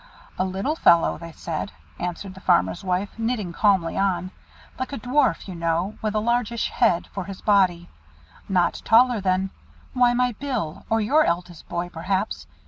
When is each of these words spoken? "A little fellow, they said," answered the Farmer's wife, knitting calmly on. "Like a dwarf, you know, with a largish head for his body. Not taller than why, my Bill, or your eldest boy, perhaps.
"A 0.39 0.45
little 0.45 0.75
fellow, 0.75 1.19
they 1.19 1.31
said," 1.31 1.73
answered 1.99 2.33
the 2.33 2.39
Farmer's 2.39 2.83
wife, 2.83 3.19
knitting 3.19 3.53
calmly 3.53 3.95
on. 3.99 4.31
"Like 4.79 4.93
a 4.93 4.97
dwarf, 4.97 5.47
you 5.47 5.53
know, 5.53 5.99
with 6.01 6.15
a 6.15 6.19
largish 6.19 6.69
head 6.71 7.05
for 7.13 7.25
his 7.25 7.39
body. 7.43 7.87
Not 8.49 8.81
taller 8.83 9.21
than 9.21 9.51
why, 9.93 10.15
my 10.15 10.31
Bill, 10.31 10.87
or 10.89 11.01
your 11.01 11.23
eldest 11.23 11.69
boy, 11.69 11.89
perhaps. 11.89 12.47